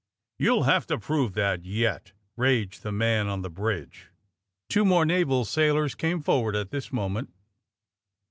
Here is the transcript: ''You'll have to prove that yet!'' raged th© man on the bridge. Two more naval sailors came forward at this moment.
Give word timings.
''You'll 0.39 0.63
have 0.65 0.87
to 0.87 0.97
prove 0.97 1.33
that 1.35 1.63
yet!'' 1.63 2.13
raged 2.35 2.81
th© 2.81 2.91
man 2.91 3.27
on 3.27 3.43
the 3.43 3.51
bridge. 3.53 4.09
Two 4.67 4.83
more 4.83 5.05
naval 5.05 5.45
sailors 5.45 5.93
came 5.93 6.23
forward 6.23 6.55
at 6.55 6.71
this 6.71 6.91
moment. 6.91 7.31